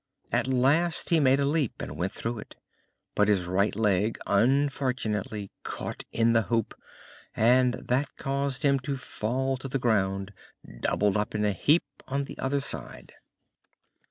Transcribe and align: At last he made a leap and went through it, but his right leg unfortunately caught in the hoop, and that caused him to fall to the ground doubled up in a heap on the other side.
At 0.31 0.47
last 0.47 1.11
he 1.11 1.19
made 1.19 1.39
a 1.39 1.45
leap 1.45 1.79
and 1.79 1.95
went 1.95 2.11
through 2.11 2.39
it, 2.39 2.55
but 3.13 3.27
his 3.27 3.45
right 3.45 3.75
leg 3.75 4.17
unfortunately 4.25 5.51
caught 5.61 6.05
in 6.11 6.33
the 6.33 6.41
hoop, 6.41 6.73
and 7.35 7.75
that 7.87 8.17
caused 8.17 8.63
him 8.63 8.79
to 8.79 8.97
fall 8.97 9.57
to 9.57 9.67
the 9.67 9.77
ground 9.77 10.33
doubled 10.79 11.17
up 11.17 11.35
in 11.35 11.45
a 11.45 11.53
heap 11.53 11.83
on 12.07 12.23
the 12.23 12.39
other 12.39 12.61
side. 12.61 13.13